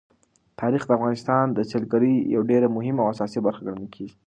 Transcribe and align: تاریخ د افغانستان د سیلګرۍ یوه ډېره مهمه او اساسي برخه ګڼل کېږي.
تاریخ 0.59 0.83
د 0.85 0.91
افغانستان 0.97 1.45
د 1.51 1.59
سیلګرۍ 1.71 2.13
یوه 2.33 2.47
ډېره 2.51 2.67
مهمه 2.75 3.01
او 3.03 3.11
اساسي 3.13 3.39
برخه 3.45 3.61
ګڼل 3.67 3.87
کېږي. 3.95 4.15